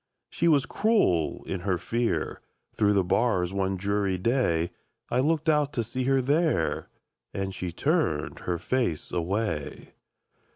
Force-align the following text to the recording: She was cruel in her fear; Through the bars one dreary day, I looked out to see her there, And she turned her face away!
She 0.31 0.47
was 0.47 0.65
cruel 0.65 1.43
in 1.45 1.59
her 1.59 1.77
fear; 1.77 2.41
Through 2.73 2.93
the 2.93 3.03
bars 3.03 3.53
one 3.53 3.77
dreary 3.77 4.17
day, 4.17 4.71
I 5.11 5.19
looked 5.19 5.47
out 5.47 5.73
to 5.73 5.83
see 5.83 6.05
her 6.05 6.23
there, 6.23 6.89
And 7.35 7.53
she 7.53 7.71
turned 7.71 8.39
her 8.39 8.57
face 8.57 9.11
away! 9.11 9.93